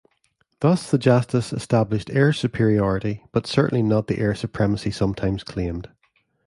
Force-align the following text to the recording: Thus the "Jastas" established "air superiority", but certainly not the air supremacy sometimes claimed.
Thus 0.61 0.89
the 0.89 0.97
"Jastas" 0.97 1.53
established 1.53 2.09
"air 2.09 2.33
superiority", 2.33 3.23
but 3.31 3.45
certainly 3.45 3.83
not 3.83 4.07
the 4.07 4.17
air 4.17 4.33
supremacy 4.33 4.89
sometimes 4.89 5.43
claimed. 5.43 5.89